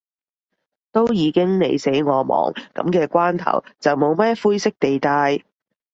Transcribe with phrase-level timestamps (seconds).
[0.91, 5.43] 都已經你死我亡，噉嘅關頭，就冇咩灰色地帶